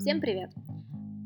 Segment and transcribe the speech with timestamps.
[0.00, 0.50] Всем привет!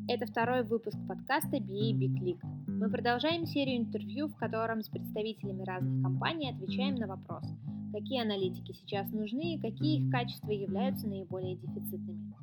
[0.08, 2.44] Это второй выпуск подкаста BA Big League.
[2.66, 7.44] Мы продолжаем серию интервью, в котором с представителями разных компаний отвечаем на вопрос,
[7.92, 12.34] какие аналитики сейчас нужны и какие их качества являются наиболее дефицитными.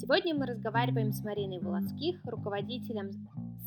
[0.00, 3.10] Сегодня мы разговариваем с Мариной Волоцких, руководителем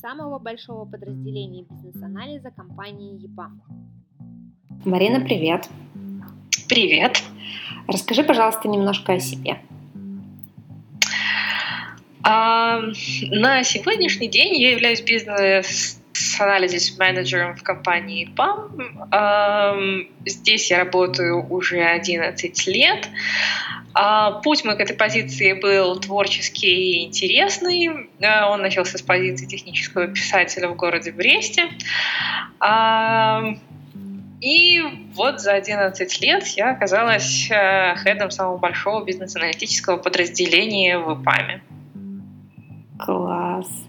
[0.02, 3.62] самого большого подразделения бизнес-анализа компании ЕПАМ.
[4.86, 5.70] Марина, привет!
[6.68, 7.22] Привет!
[7.88, 9.60] Расскажи, пожалуйста, немножко о себе.
[12.34, 12.80] А,
[13.30, 16.00] на сегодняшний день я являюсь бизнес
[16.40, 19.10] анализис менеджером в компании PAM.
[19.12, 19.76] А,
[20.26, 23.10] здесь я работаю уже 11 лет.
[23.94, 27.90] А, путь мой к этой позиции был творческий и интересный.
[28.22, 31.68] Он начался с позиции технического писателя в городе Бресте.
[34.40, 34.82] И
[35.16, 41.62] вот за 11 лет я оказалась э, хедом самого большого бизнес-аналитического подразделения в ИПАМе.
[43.62, 43.88] Класс.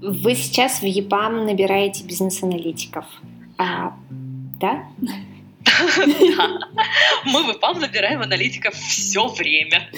[0.00, 3.06] Вы сейчас в ЕПАМ набираете бизнес-аналитиков,
[3.58, 3.94] а,
[4.60, 4.84] да?
[7.24, 9.88] Мы в ИПАМ набираем аналитиков все время.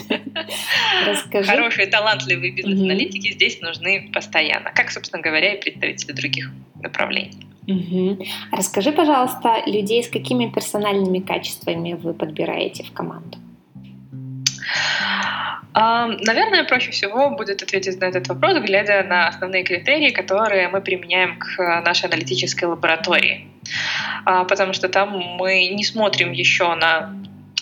[1.06, 1.48] Расскажи.
[1.48, 7.46] Хорошие, талантливые бизнес-аналитики здесь нужны постоянно, как, собственно говоря, и представители других направлений.
[7.66, 8.24] Угу.
[8.52, 13.38] Расскажи, пожалуйста, людей с какими персональными качествами вы подбираете в команду?
[15.76, 21.38] Наверное, проще всего будет ответить на этот вопрос, глядя на основные критерии, которые мы применяем
[21.38, 23.46] к нашей аналитической лаборатории.
[24.24, 27.14] А, потому что там мы не смотрим еще на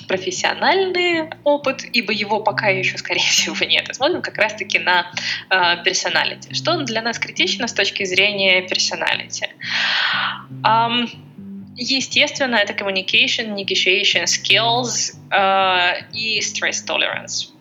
[0.07, 3.89] профессиональный опыт, ибо его пока еще, скорее всего, нет.
[3.89, 5.11] И смотрим как раз-таки на
[5.51, 6.55] э, персоналити.
[6.55, 9.49] Что для нас критично с точки зрения персоналити?
[11.77, 17.54] Естественно, это communication, negotiation skills uh, и stress tolerance.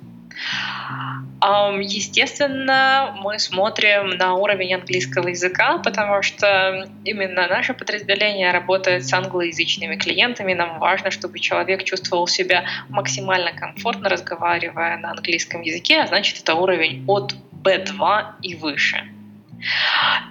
[1.81, 9.95] Естественно, мы смотрим на уровень английского языка, потому что именно наше подразделение работает с англоязычными
[9.97, 10.53] клиентами.
[10.53, 16.55] Нам важно, чтобы человек чувствовал себя максимально комфортно, разговаривая на английском языке, а значит, это
[16.55, 19.03] уровень от B2 и выше.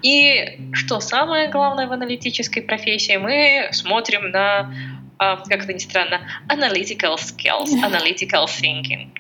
[0.03, 4.73] И что самое главное в аналитической профессии, мы смотрим на
[5.19, 9.11] а, как это ни странно, analytical skills, analytical thinking.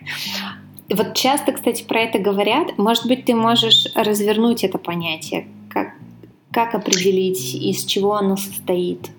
[0.92, 2.76] Вот часто, кстати, про это говорят.
[2.78, 5.48] Может быть, ты можешь развернуть это понятие?
[5.70, 5.94] Как,
[6.52, 9.10] как определить, из чего оно состоит?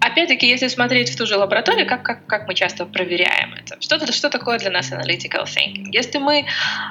[0.00, 3.80] Опять-таки, если смотреть в ту же лабораторию, как, как, как мы часто проверяем это?
[3.80, 5.86] Что, -то, что такое для нас analytical thinking?
[5.92, 6.44] Если мы э,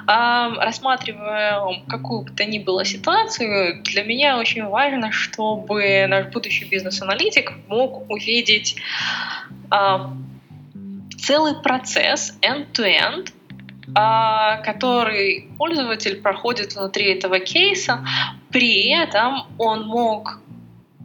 [0.07, 7.51] рассматриваем какую бы то ни было ситуацию, для меня очень важно, чтобы наш будущий бизнес-аналитик
[7.67, 8.77] мог увидеть
[9.71, 9.99] э,
[11.21, 13.31] целый процесс end-to-end,
[13.93, 18.05] а, который пользователь проходит внутри этого кейса,
[18.51, 20.39] при этом он мог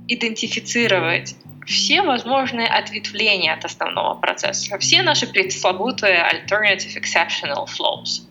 [0.09, 8.23] идентифицировать все возможные ответвления от основного процесса, все наши пресловутые alternative exceptional flows.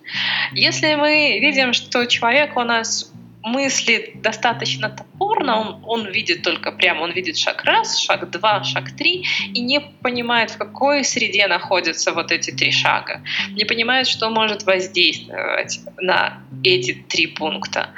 [0.54, 3.12] Если мы видим, что человек у нас
[3.46, 8.92] мыслит достаточно топорно, он, он видит только прямо, он видит шаг раз, шаг два, шаг
[8.98, 9.24] три,
[9.54, 14.64] и не понимает, в какой среде находятся вот эти три шага, не понимает, что может
[14.64, 17.92] воздействовать на эти три пункта,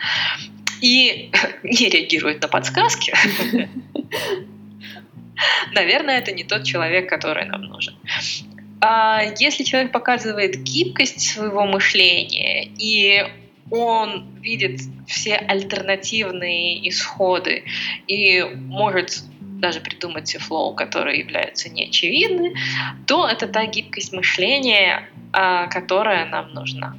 [0.81, 1.31] и
[1.63, 3.13] не реагирует на подсказки,
[5.71, 7.95] наверное, это не тот человек, который нам нужен.
[8.81, 13.25] А если человек показывает гибкость своего мышления и
[13.71, 17.63] он видит все альтернативные исходы
[18.07, 22.53] и может даже придумать флоу, которые являются неочевидны,
[23.07, 26.95] то это та гибкость мышления, а, которая нам нужна.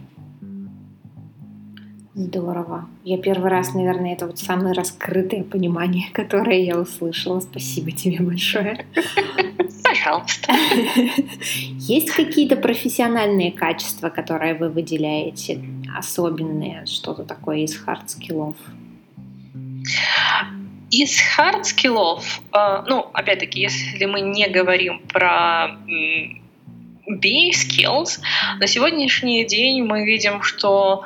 [2.14, 2.88] Здорово.
[3.04, 7.38] Я первый раз, наверное, это вот самое раскрытое понимание, которое я услышала.
[7.38, 8.86] Спасибо тебе большое.
[9.84, 10.52] Пожалуйста.
[11.78, 15.62] Есть какие-то профессиональные качества, которые вы выделяете,
[15.96, 18.56] особенные, что-то такое из hard skill ов?
[20.90, 25.76] Из hard skill ов, э, ну, опять-таки, если мы не говорим про
[27.08, 28.20] BA skills,
[28.58, 31.04] на сегодняшний день мы видим, что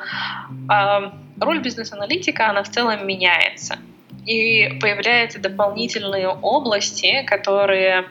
[0.69, 3.77] э, роль бизнес-аналитика, она в целом меняется.
[4.25, 8.05] И появляются дополнительные области, которые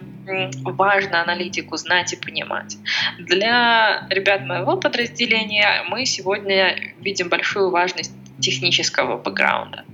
[0.64, 2.76] важно аналитику знать и понимать.
[3.18, 9.84] Для ребят моего подразделения мы сегодня видим большую важность технического бэкграунда.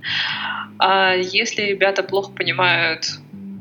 [0.79, 3.05] А если ребята плохо понимают,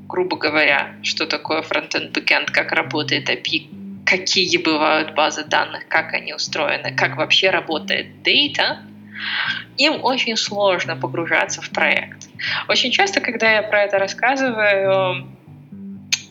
[0.09, 3.69] грубо говоря, что такое frontend backend, как работает API,
[4.07, 8.79] какие бывают базы данных, как они устроены, как вообще работает data,
[9.77, 12.29] им очень сложно погружаться в проект.
[12.69, 15.27] Очень часто, когда я про это рассказываю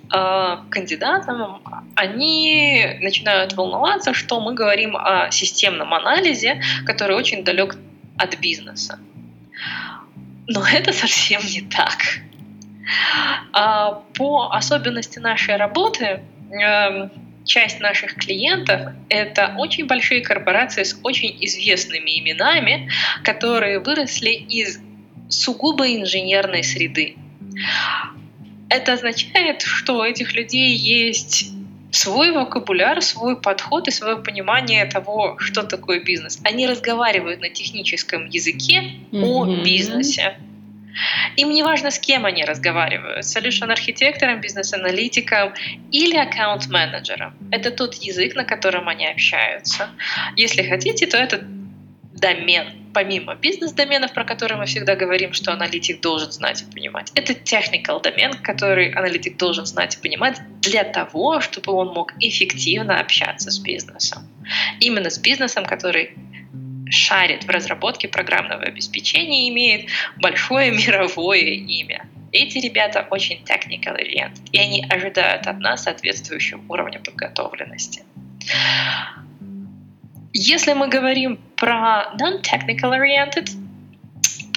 [0.09, 1.61] кандидатам,
[1.95, 7.77] они начинают волноваться, что мы говорим о системном анализе, который очень далек
[8.17, 8.99] от бизнеса.
[10.47, 11.97] Но это совсем не так.
[13.51, 16.21] А по особенности нашей работы
[16.51, 17.11] эм,
[17.43, 22.89] часть наших клиентов— это очень большие корпорации с очень известными именами,
[23.23, 24.79] которые выросли из
[25.29, 27.17] сугубо инженерной среды.
[28.69, 31.51] Это означает, что у этих людей есть
[31.91, 36.39] свой вокабуляр, свой подход и свое понимание того, что такое бизнес.
[36.43, 39.23] Они разговаривают на техническом языке mm-hmm.
[39.23, 40.37] о бизнесе.
[41.35, 45.53] Им не важно, с кем они разговаривают, solution архитектором, бизнес-аналитиком
[45.91, 47.35] или аккаунт-менеджером.
[47.51, 49.89] Это тот язык, на котором они общаются.
[50.35, 51.41] Если хотите, то это
[52.13, 52.67] домен,
[52.97, 57.11] помимо бизнес-доменов, про которые мы всегда говорим, что аналитик должен знать и понимать.
[57.13, 62.99] Это technical домен, который аналитик должен знать и понимать для того, чтобы он мог эффективно
[62.99, 64.27] общаться с бизнесом.
[64.79, 66.15] Именно с бизнесом, который
[66.89, 72.09] шарит в разработке программного обеспечения, имеет большое мировое имя.
[72.31, 78.01] Эти ребята очень technical oriented, и они ожидают от нас соответствующего уровня подготовленности.
[80.33, 83.49] Если мы говорим про non-technical oriented,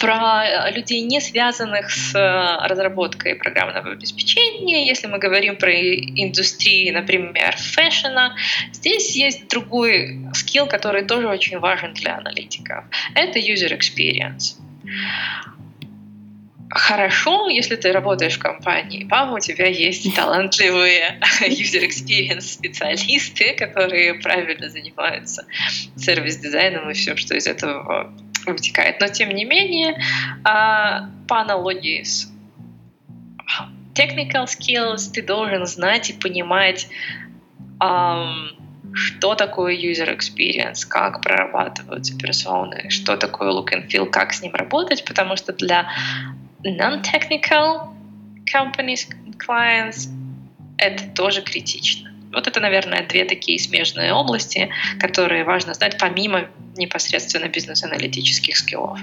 [0.01, 4.87] про э, людей, не связанных с э, разработкой программного обеспечения.
[4.87, 8.35] Если мы говорим про индустрии, например, фэшена,
[8.73, 12.85] здесь есть другой скилл, который тоже очень важен для аналитиков.
[13.15, 14.57] Это user experience.
[16.71, 24.15] Хорошо, если ты работаешь в компании ПАМ, у тебя есть талантливые user experience специалисты, которые
[24.15, 25.47] правильно занимаются
[25.97, 28.15] сервис-дизайном и все, что из этого
[28.47, 29.01] вытекает.
[29.01, 30.01] Но тем не менее,
[30.45, 32.33] а, по аналогии с
[33.95, 36.89] technical skills ты должен знать и понимать,
[38.93, 44.55] что такое user experience, как прорабатываются персоны, что такое look and feel, как с ним
[44.55, 45.91] работать, потому что для
[46.65, 47.89] non-technical
[48.53, 49.09] companies,
[49.39, 50.09] clients
[50.81, 52.11] это тоже критично.
[52.33, 56.47] Вот это, наверное, две такие смежные области, которые важно знать помимо
[56.77, 58.99] непосредственно бизнес-аналитических скиллов.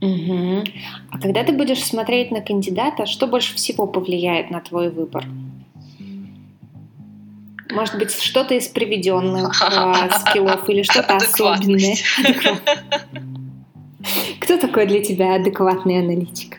[0.00, 0.64] Угу.
[1.10, 5.24] А когда ты будешь смотреть на кандидата, что больше всего повлияет на твой выбор?
[7.70, 11.96] Может быть, что-то из приведенных э, скиллов или что-то особенное?
[14.46, 16.58] Кто такой для тебя адекватный аналитик?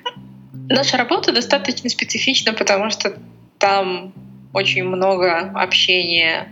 [0.68, 3.18] Наша работа достаточно специфична, потому что
[3.60, 4.13] там
[4.51, 6.50] очень много общения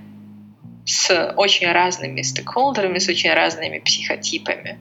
[0.85, 4.79] с очень разными стейкхолдерами, с очень разными психотипами.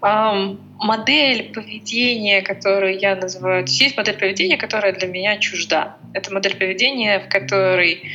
[0.00, 3.64] Модель поведения, которую я называю...
[3.68, 5.98] Есть модель поведения, которая для меня чужда.
[6.14, 8.10] Это модель поведения, в которой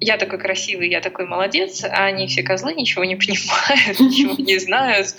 [0.00, 4.58] я такой красивый, я такой молодец, а они все козлы ничего не понимают, ничего не
[4.58, 5.14] знают.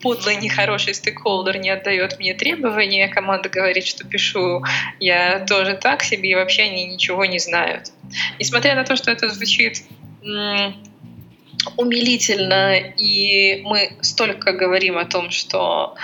[0.00, 4.64] Подлый, нехороший стейкхолдер не отдает мне требования, команда говорит, что пишу
[4.98, 7.92] я тоже так себе, и вообще они ничего не знают.
[8.38, 9.82] Несмотря на то, что это звучит
[11.76, 15.94] умилительно, и мы столько говорим о том, что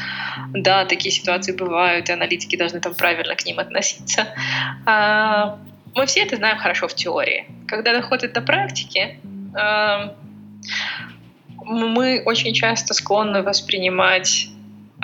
[0.53, 4.29] да, такие ситуации бывают, и аналитики должны там правильно к ним относиться.
[4.87, 5.59] А,
[5.95, 7.47] мы все это знаем хорошо в теории.
[7.67, 9.19] Когда доходит до практики,
[9.59, 10.11] э,
[11.65, 14.49] мы очень часто склонны воспринимать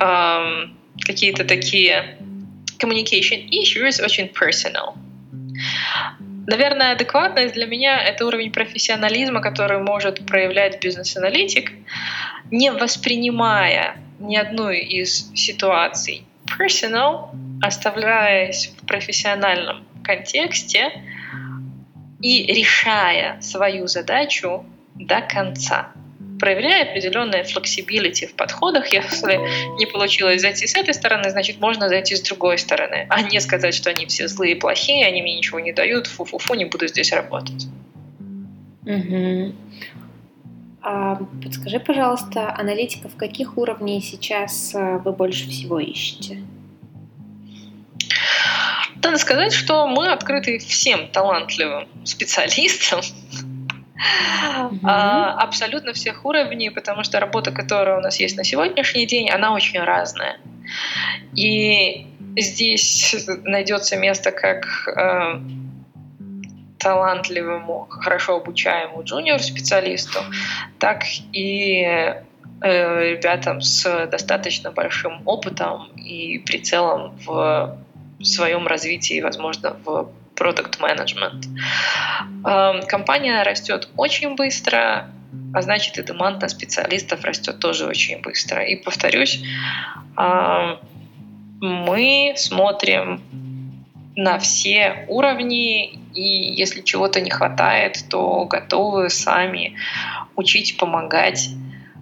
[0.00, 0.66] э,
[1.00, 2.18] какие-то такие
[2.78, 4.94] communication issues очень personal.
[6.46, 11.72] Наверное, адекватность для меня— это уровень профессионализма, который может проявлять бизнес-аналитик,
[12.52, 16.24] не воспринимая ни одну из ситуаций
[16.58, 17.30] personal,
[17.62, 20.92] оставляясь в профессиональном контексте
[22.20, 25.92] и решая свою задачу до конца
[26.38, 28.92] проявляя определенное flexibility в подходах.
[28.92, 29.40] Если
[29.78, 33.74] не получилось зайти с этой стороны, значит, можно зайти с другой стороны, а не сказать,
[33.74, 37.12] что они все злые и плохие, они мне ничего не дают, фу-фу-фу, не буду здесь
[37.12, 37.66] работать.
[38.84, 39.54] Угу.
[40.82, 46.38] А, подскажи, пожалуйста, аналитиков каких уровней сейчас э, вы больше всего ищете?
[49.06, 53.02] Надо сказать, что мы открыты всем талантливым специалистам,
[54.02, 54.80] mm-hmm.
[54.82, 59.78] абсолютно всех уровней, потому что работа, которая у нас есть на сегодняшний день, она очень
[59.78, 60.38] разная.
[61.36, 65.40] И здесь найдется место как э,
[66.78, 70.18] талантливому, хорошо обучаемому джуниор-специалисту,
[70.80, 77.85] так и э, ребятам с достаточно большим опытом и прицелом в
[78.24, 81.46] своем развитии, возможно, в продукт менеджмент.
[82.44, 85.10] Эм, компания растет очень быстро,
[85.54, 88.62] а значит и демант на специалистов растет тоже очень быстро.
[88.62, 89.42] И повторюсь,
[90.16, 90.78] эм,
[91.60, 93.22] мы смотрим
[94.14, 99.76] на все уровни, и если чего-то не хватает, то готовы сами
[100.36, 101.50] учить, помогать,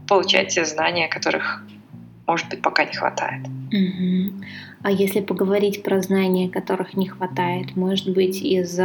[0.07, 1.65] получать те знания, которых,
[2.27, 3.47] может быть, пока не хватает.
[3.73, 4.45] Угу.
[4.85, 8.79] А если поговорить про знания, которых не хватает, может быть, из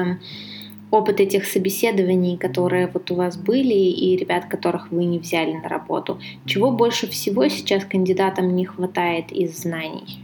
[0.91, 5.67] опыт этих собеседований, которые вот у вас были, и ребят, которых вы не взяли на
[5.67, 10.23] работу, чего больше всего сейчас кандидатам не хватает из знаний?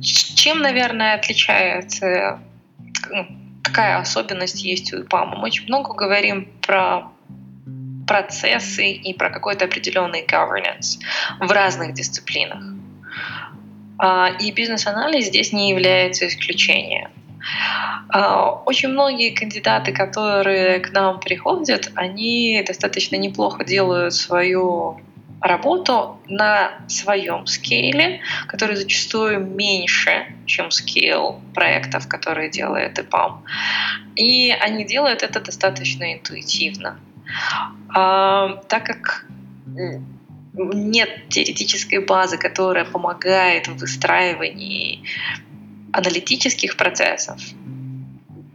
[0.00, 2.40] Чем, наверное, отличается,
[3.10, 3.26] ну,
[3.62, 5.36] какая особенность есть у ИПАМа?
[5.36, 7.12] Мы очень много говорим про
[8.08, 10.98] процессы и про какой-то определенный governance
[11.40, 12.79] в разных дисциплинах.
[14.02, 17.10] А, и бизнес-анализ здесь не является исключением.
[18.08, 25.00] А, очень многие кандидаты, которые к нам приходят, они достаточно неплохо делают свою
[25.42, 33.42] работу на своем скейле, который зачастую меньше, чем скейл проектов, которые делает EPAM.
[34.16, 36.98] И они делают это достаточно интуитивно.
[37.94, 39.26] А, так как
[40.52, 45.04] нет теоретической базы, которая помогает в выстраивании
[45.92, 47.40] аналитических процессов,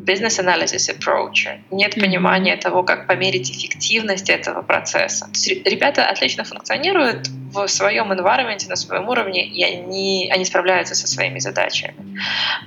[0.06, 5.26] business analysis approach, нет понимания того, как померить эффективность этого процесса.
[5.26, 10.96] То есть ребята отлично функционируют в своем environment, на своем уровне, и они, они справляются
[10.96, 11.96] со своими задачами.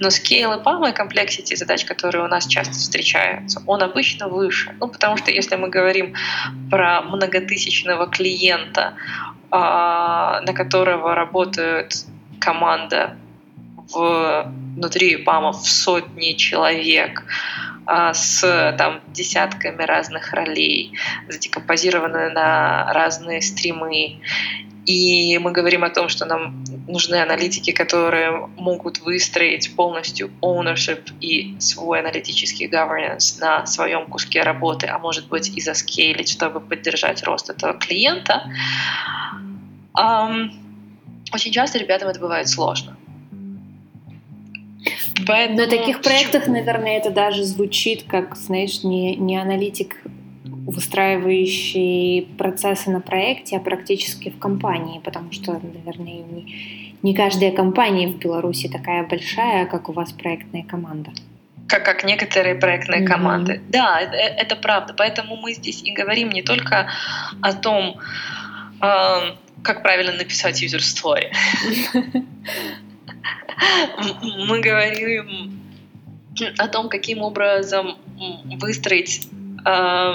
[0.00, 4.75] Но scale и PAM и complexity задач, которые у нас часто встречаются, он обычно выше.
[4.80, 6.14] Ну, потому что если мы говорим
[6.71, 8.95] про многотысячного клиента,
[9.50, 11.92] а, на которого работает
[12.40, 13.16] команда
[13.92, 17.25] в, внутри ПАМов в сотни человек
[17.87, 20.92] а, с там, десятками разных ролей,
[21.28, 24.21] задекомпозированы на разные стримы.
[24.88, 31.57] И мы говорим о том, что нам нужны аналитики, которые могут выстроить полностью ownership и
[31.61, 37.50] свой аналитический governance на своем куске работы, а может быть и заскейлить, чтобы поддержать рост
[37.50, 38.50] этого клиента.
[39.95, 40.52] Um,
[41.35, 42.97] очень часто ребятам это бывает сложно.
[45.26, 45.59] Поэтому...
[45.59, 49.99] На таких проектах, наверное, это даже звучит как, знаешь, не, не аналитик,
[50.71, 58.07] выстраивающий процессы на проекте, а практически в компании, потому что, наверное, не, не каждая компания
[58.09, 61.13] в Беларуси такая большая, как у вас проектная команда.
[61.69, 63.07] Как, как некоторые проектные mm-hmm.
[63.07, 63.63] команды.
[63.69, 64.95] Да, это, это правда.
[64.97, 66.91] Поэтому мы здесь и говорим не только
[67.41, 67.97] о том,
[68.83, 71.33] э, как правильно написать user story,
[74.47, 75.61] мы говорим
[76.59, 77.97] о том, каким образом
[78.61, 79.29] выстроить
[79.65, 80.15] э,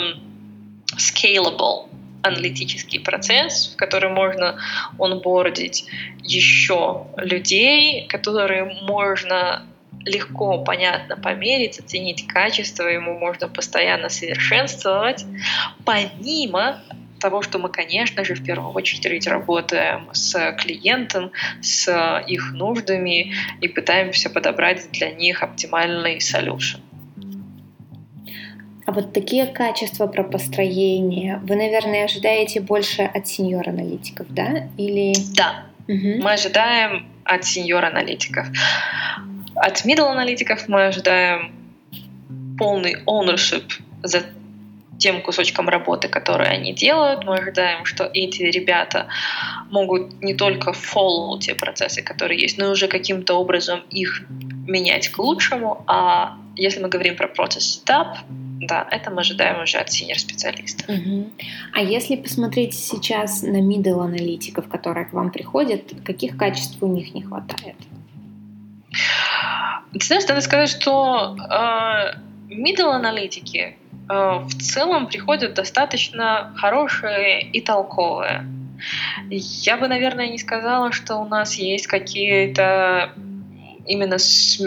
[0.97, 1.89] scalable
[2.23, 4.57] аналитический процесс, в который можно
[4.97, 5.85] онбордить
[6.21, 9.63] еще людей, которые можно
[10.05, 15.25] легко, понятно померить, оценить качество, ему можно постоянно совершенствовать,
[15.85, 16.81] помимо
[17.19, 21.31] того, что мы, конечно же, в первую очередь работаем с клиентом,
[21.62, 26.81] с их нуждами и пытаемся подобрать для них оптимальный solution.
[28.85, 34.67] А вот такие качества про построение вы, наверное, ожидаете больше от сеньор-аналитиков, да?
[34.77, 35.13] Или...
[35.35, 36.21] Да, угу.
[36.21, 38.47] мы ожидаем от сеньор-аналитиков.
[39.55, 41.53] От middle-аналитиков мы ожидаем
[42.57, 43.63] полный ownership
[44.01, 44.23] за
[44.97, 47.25] тем кусочком работы, которые они делают.
[47.25, 49.07] Мы ожидаем, что эти ребята
[49.69, 54.23] могут не только follow те процессы, которые есть, но и уже каким-то образом их
[54.67, 55.84] менять к лучшему.
[55.88, 60.88] А если мы говорим про процесс этап, да, это мы ожидаем уже от синер-специалистов.
[60.88, 61.29] Угу.
[61.74, 67.13] А если посмотреть сейчас на middle аналитиков, которые к вам приходят, каких качеств у них
[67.13, 67.75] не хватает?
[69.91, 72.17] Ты знаешь, надо сказать, что э,
[72.50, 73.77] middle аналитики
[74.10, 78.46] Э, в целом приходят достаточно хорошие и толковые.
[79.39, 83.13] Я бы, наверное, не сказала, что у нас есть какие-то
[83.85, 84.61] именно с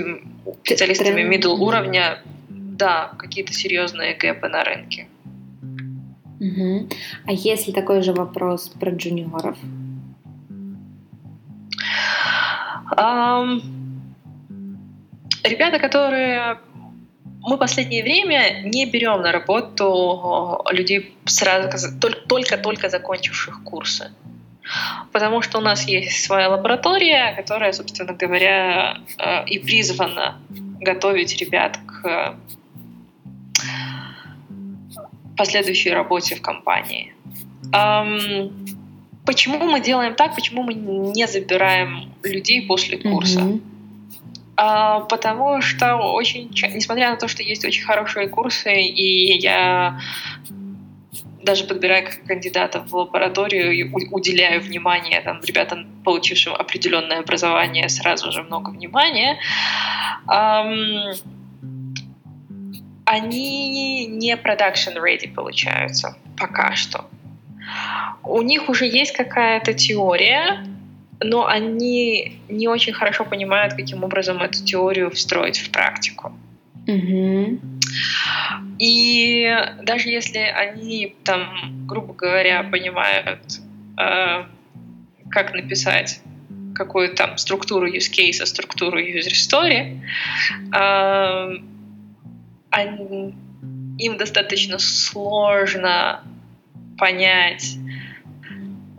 [0.64, 5.08] специалистами middle уровня, да, какие-то серьезные гэпы на рынке.
[6.40, 6.88] Угу.
[7.26, 9.56] А если такой же вопрос про джуниоров?
[12.96, 13.62] Um,
[15.42, 16.58] ребята, которые
[17.40, 24.11] мы последнее время не берем на работу людей сразу только-только закончивших курсы.
[25.12, 30.38] Потому что у нас есть своя лаборатория, которая, собственно говоря, э, и призвана
[30.80, 32.37] готовить ребят к
[35.37, 37.12] последующей работе в компании.
[39.26, 40.35] Почему мы делаем так?
[40.35, 43.40] Почему мы не забираем людей после курса?
[43.40, 43.61] Mm-hmm.
[44.56, 50.00] А, потому что очень, несмотря на то, что есть очень хорошие курсы, и я
[51.47, 58.71] даже подбирая кандидатов в лабораторию, уделяю внимание там, ребятам, получившим определенное образование, сразу же много
[58.71, 59.38] внимания,
[63.07, 67.07] они не production ready получаются пока что.
[68.25, 70.67] У них уже есть какая-то теория,
[71.21, 76.33] но они не очень хорошо понимают, каким образом эту теорию встроить в практику.
[76.87, 77.59] Mm-hmm.
[78.79, 79.49] И
[79.83, 83.61] даже если они там, грубо говоря, понимают,
[83.99, 84.45] э,
[85.31, 86.21] как написать
[86.75, 90.00] какую-то там структуру use case, структуру user story,
[90.75, 91.59] э,
[92.71, 93.35] они,
[93.99, 96.23] им достаточно сложно
[96.99, 97.76] понять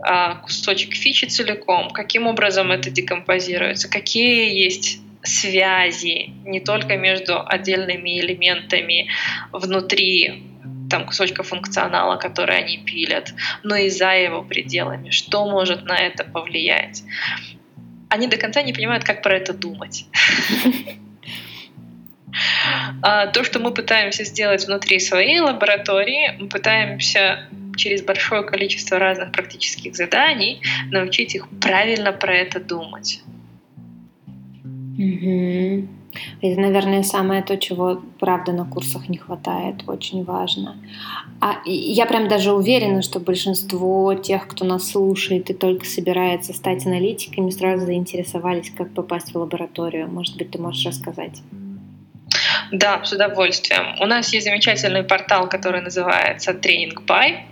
[0.04, 8.20] э, кусочек фичи целиком, каким образом это декомпозируется, какие есть связи не только между отдельными
[8.20, 9.10] элементами
[9.52, 10.44] внутри
[10.90, 15.10] там кусочка функционала, который они пилят, но и за его пределами.
[15.10, 17.02] Что может на это повлиять?
[18.08, 20.06] Они до конца не понимают, как про это думать.
[23.02, 29.32] А то, что мы пытаемся сделать внутри своей лаборатории, мы пытаемся через большое количество разных
[29.32, 30.60] практических заданий
[30.90, 33.22] научить их правильно про это думать.
[34.98, 35.88] Угу.
[36.42, 40.76] Это, наверное, самое то, чего, правда, на курсах не хватает, очень важно.
[41.40, 46.84] А я прям даже уверена, что большинство тех, кто нас слушает и только собирается стать
[46.86, 50.08] аналитиками, сразу заинтересовались, как попасть в лабораторию.
[50.10, 51.42] Может быть, ты можешь рассказать?
[52.72, 53.94] Да, с удовольствием.
[54.00, 57.44] У нас есть замечательный портал, который называется Training By.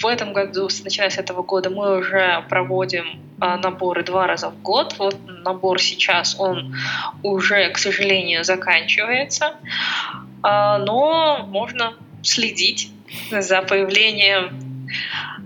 [0.00, 4.62] В этом году, начиная с этого года, мы уже проводим а, наборы два раза в
[4.62, 4.94] год.
[4.98, 6.74] Вот набор сейчас, он
[7.22, 9.54] уже, к сожалению, заканчивается.
[10.42, 12.90] А, но можно следить
[13.30, 14.88] за появлением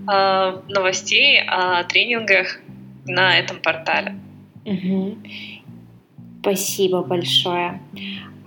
[0.07, 2.59] а, новостей о тренингах
[3.05, 4.15] на этом портале.
[4.65, 5.17] Угу.
[6.41, 7.81] Спасибо большое.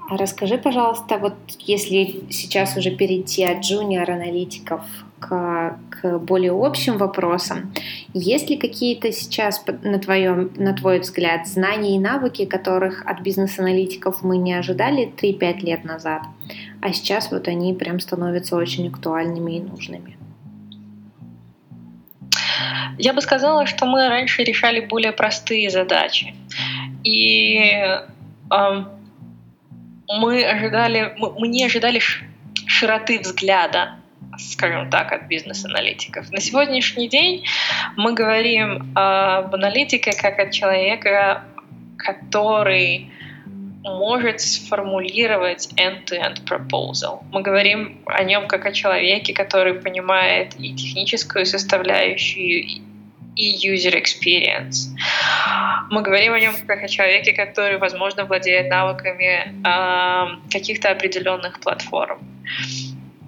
[0.08, 4.82] расскажи, пожалуйста, вот если сейчас уже перейти от джуниор-аналитиков
[5.22, 7.72] к, к более общим вопросам.
[8.12, 14.22] Есть ли какие-то сейчас, на, твоем, на твой взгляд, знания и навыки, которых от бизнес-аналитиков
[14.22, 16.22] мы не ожидали 3-5 лет назад,
[16.80, 20.16] а сейчас вот они прям становятся очень актуальными и нужными?
[22.98, 26.34] Я бы сказала, что мы раньше решали более простые задачи.
[27.04, 28.84] И э,
[30.08, 32.00] мы ожидали, мы, мы не ожидали
[32.66, 34.01] широты взгляда
[34.38, 36.30] скажем так, от бизнес-аналитиков.
[36.30, 37.44] На сегодняшний день
[37.96, 41.44] мы говорим об аналитике как от человека,
[41.96, 43.10] который
[43.84, 47.22] может сформулировать end-to-end proposal.
[47.32, 52.82] Мы говорим о нем как о человеке, который понимает и техническую составляющую,
[53.34, 54.90] и user experience.
[55.90, 62.20] Мы говорим о нем как о человеке, который, возможно, владеет навыками э, каких-то определенных платформ.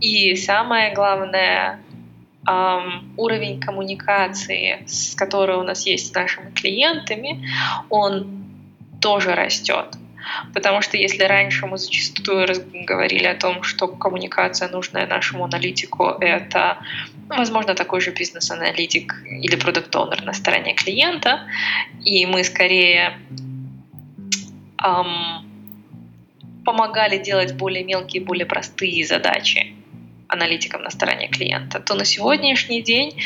[0.05, 1.81] И самое главное,
[2.47, 7.49] Um, уровень коммуникации, с которой у нас есть с нашими клиентами,
[7.89, 8.45] он
[9.01, 9.97] тоже растет.
[10.53, 12.47] Потому что если раньше мы зачастую
[12.87, 16.77] говорили о том, что коммуникация нужная нашему аналитику, это,
[17.31, 21.41] ну, возможно, такой же бизнес-аналитик или продукт-оунер на стороне клиента,
[22.05, 23.19] и мы скорее
[24.85, 25.49] эм,
[26.63, 29.75] помогали делать более мелкие, более простые задачи,
[30.29, 33.21] аналитиком на стороне клиента, то на сегодняшний день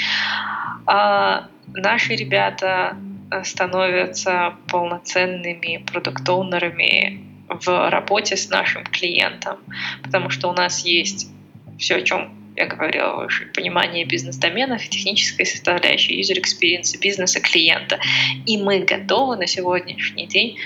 [0.86, 1.40] э,
[1.74, 2.96] наши ребята
[3.30, 9.58] э, становятся полноценными продукт-оунерами в работе с нашим клиентом,
[10.02, 11.30] потому что у нас есть
[11.78, 18.00] все, о чем я говорила выше, понимание бизнес-доменов, технической составляющей, user experience, бизнеса клиента.
[18.46, 20.58] И мы готовы на сегодняшний день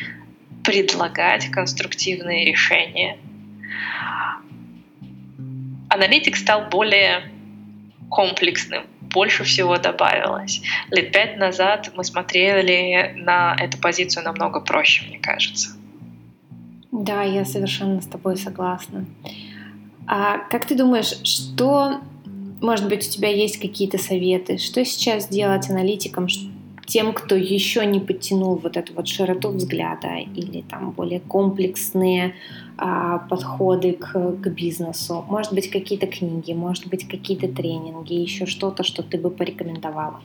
[0.65, 3.19] предлагать конструктивные решения
[5.93, 7.31] аналитик стал более
[8.09, 10.63] комплексным, больше всего добавилось.
[10.91, 15.71] Лет пять назад мы смотрели на эту позицию намного проще, мне кажется.
[16.91, 19.05] Да, я совершенно с тобой согласна.
[20.07, 22.01] А как ты думаешь, что,
[22.61, 24.59] может быть, у тебя есть какие-то советы?
[24.59, 26.29] Что сейчас делать аналитикам,
[26.93, 32.35] тем, кто еще не подтянул вот эту вот широту взгляда или там более комплексные
[32.77, 35.25] а, подходы к, к бизнесу?
[35.27, 40.21] Может быть, какие-то книги, может быть, какие-то тренинги, еще что-то, что ты бы порекомендовала?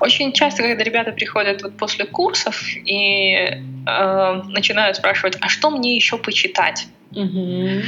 [0.00, 5.96] Очень часто, когда ребята приходят вот после курсов и э, начинают спрашивать, а что мне
[5.96, 6.86] еще почитать?
[7.10, 7.82] Угу.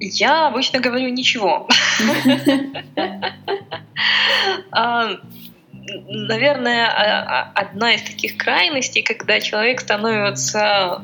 [0.00, 1.66] Я обычно говорю ничего.
[5.86, 11.02] А, наверное, а, одна из таких крайностей, когда человек становится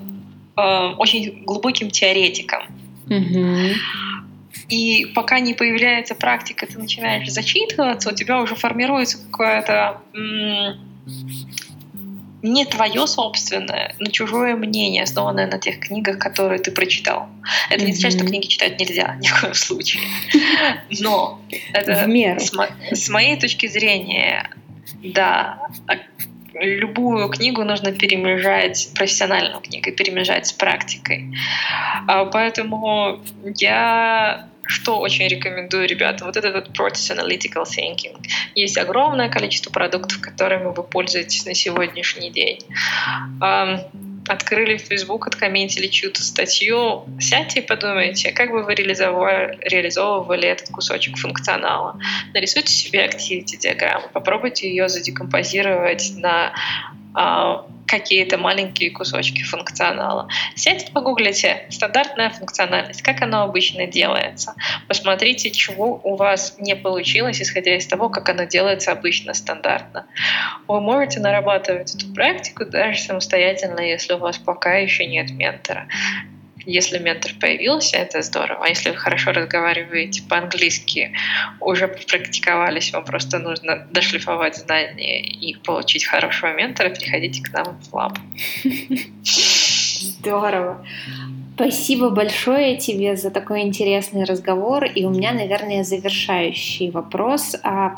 [0.57, 2.63] очень глубоким теоретиком.
[4.69, 10.01] И пока не появляется практика, ты начинаешь зачитываться, у тебя уже формируется какое-то
[12.43, 17.29] не твое собственное, но чужое мнение, основанное на тех книгах, которые ты прочитал.
[17.69, 17.85] Это mm-hmm.
[17.85, 20.03] не означает, что книги читать нельзя ни в коем случае.
[21.01, 21.41] Но
[21.73, 22.07] это
[22.39, 24.51] с, мо- с моей точки зрения,
[25.03, 25.95] да, а
[26.55, 31.33] любую книгу нужно перемежать, профессиональную книгу, перемежать с практикой.
[32.07, 33.21] А, поэтому
[33.57, 38.25] я что очень рекомендую, ребята, вот этот вот Process Analytical Thinking.
[38.55, 42.61] Есть огромное количество продуктов, которыми вы пользуетесь на сегодняшний день.
[44.31, 51.17] Открыли Facebook, откомментили чью-то статью, сядьте и подумайте, как бы вы реализовывали, реализовывали этот кусочек
[51.17, 51.99] функционала.
[52.33, 56.53] Нарисуйте себе activity диаграмму, попробуйте ее задекомпозировать на
[57.91, 60.29] какие-то маленькие кусочки функционала.
[60.55, 64.55] Сядьте, погуглите стандартная функциональность, как она обычно делается.
[64.87, 70.07] Посмотрите, чего у вас не получилось, исходя из того, как оно делается обычно стандартно.
[70.69, 75.89] Вы можете нарабатывать эту практику даже самостоятельно, если у вас пока еще нет ментора.
[76.71, 78.65] Если ментор появился, это здорово.
[78.65, 81.13] А если вы хорошо разговариваете по-английски,
[81.59, 87.93] уже практиковались, вам просто нужно дошлифовать знания и получить хорошего ментора, приходите к нам в
[87.93, 88.19] лаб.
[90.01, 90.87] Здорово.
[91.57, 94.85] Спасибо большое тебе за такой интересный разговор.
[94.85, 97.57] И у меня, наверное, завершающий вопрос.
[97.65, 97.97] А,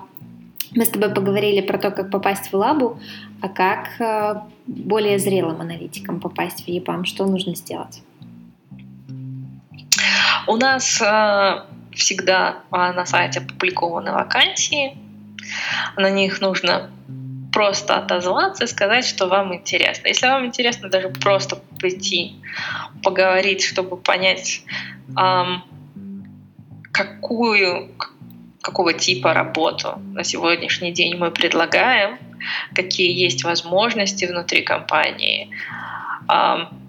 [0.75, 2.99] мы с тобой поговорили про то, как попасть в лабу,
[3.43, 8.03] а как э, более зрелым аналитикам попасть в ЕПАМ, что нужно сделать?
[10.47, 11.63] У нас э,
[11.95, 14.97] всегда э, на сайте опубликованы вакансии.
[15.97, 16.91] На них нужно
[17.53, 20.09] просто отозваться и сказать, что вам интересно.
[20.09, 22.37] Если вам интересно даже просто прийти,
[23.03, 24.63] поговорить, чтобы понять,
[25.19, 25.63] эм,
[26.93, 27.91] какую,
[28.63, 32.19] какого типа работу на сегодняшний день мы предлагаем,
[32.75, 35.51] какие есть возможности внутри компании,
[36.29, 36.82] эм,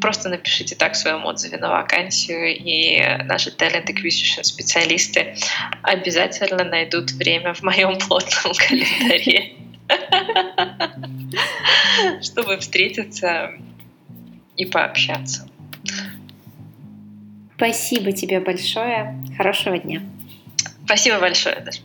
[0.00, 5.36] просто напишите так в своем отзыве на вакансию, и наши Talent Acquisition специалисты
[5.82, 9.52] обязательно найдут время в моем плотном календаре,
[12.22, 13.52] чтобы встретиться
[14.56, 15.48] и пообщаться.
[17.56, 19.22] Спасибо тебе большое.
[19.36, 20.02] Хорошего дня.
[20.84, 21.80] Спасибо большое, Даша.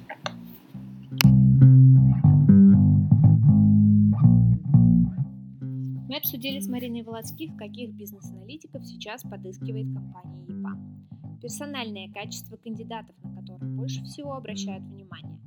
[6.45, 10.77] Обсудили с Мариной Володских, каких бизнес-аналитиков сейчас подыскивает компания ЕПА.
[11.41, 15.39] Персональные качества кандидатов, на которые больше всего обращают внимание,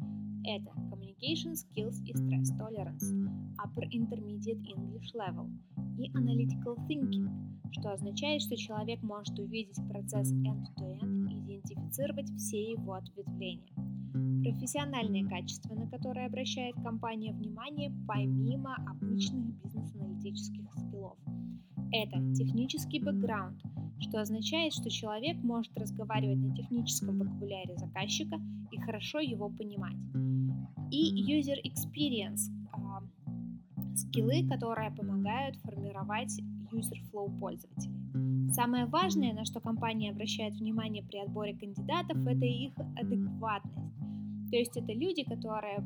[0.44, 3.14] это Communication Skills и Stress Tolerance,
[3.64, 5.48] Upper Intermediate English Level
[6.00, 7.28] и Analytical Thinking,
[7.70, 13.72] что означает, что человек может увидеть процесс end-to-end и идентифицировать все его ответвления.
[14.42, 19.46] Профессиональные качества, на которые обращает компания внимание помимо обычных
[20.18, 21.18] бизнес-аналитических скиллов.
[21.92, 23.60] Это технический бэкграунд,
[24.00, 29.96] что означает, что человек может разговаривать на техническом вокабуляре заказчика и хорошо его понимать.
[30.90, 33.02] И user experience, а,
[33.96, 36.40] скиллы, которые помогают формировать
[36.72, 37.94] user flow пользователей.
[38.52, 43.94] Самое важное, на что компания обращает внимание при отборе кандидатов, это их адекватность.
[44.50, 45.84] То есть это люди, которые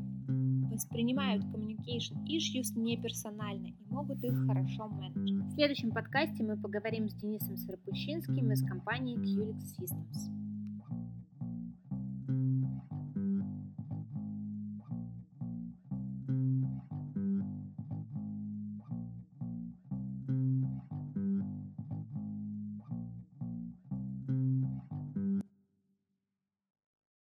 [0.73, 1.45] воспринимают
[1.83, 5.45] communication issues не персонально и могут их хорошо менеджить.
[5.45, 10.42] В следующем подкасте мы поговорим с Денисом Сарапущинским из компании QLix Systems.